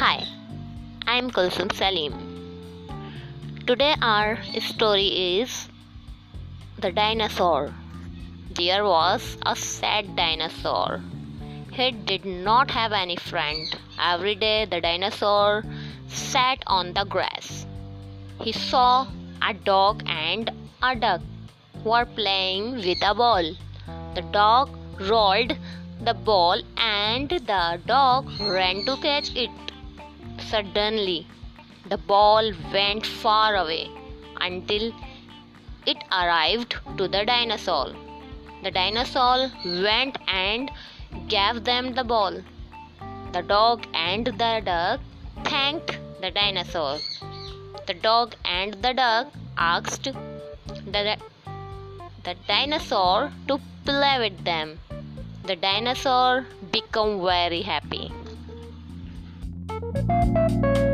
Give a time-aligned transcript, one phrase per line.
[0.00, 0.24] Hi,
[1.06, 2.14] I am Kulsum Salim.
[3.66, 5.08] Today our story
[5.40, 5.68] is
[6.78, 7.74] The Dinosaur.
[8.60, 11.02] There was a sad dinosaur.
[11.70, 13.76] He did not have any friend.
[14.12, 15.64] Every day the dinosaur
[16.20, 17.66] sat on the grass.
[18.40, 19.06] He saw
[19.42, 20.50] a dog and
[20.82, 23.52] a duck were playing with a ball.
[24.14, 24.74] The dog
[25.10, 25.58] rolled
[26.08, 29.66] the ball and the dog ran to catch it.
[30.48, 31.20] Suddenly,
[31.90, 33.88] the ball went far away
[34.48, 34.84] until
[35.92, 37.88] it arrived to the dinosaur.
[38.64, 39.38] The dinosaur
[39.86, 40.70] went and
[41.28, 42.36] gave them the ball.
[43.36, 45.00] The dog and the duck
[45.50, 46.98] thanked the dinosaur.
[47.86, 50.08] The dog and the duck asked
[50.94, 54.78] the dinosaur to play with them.
[55.50, 58.06] The dinosaur became very happy.
[60.10, 60.89] Thank you.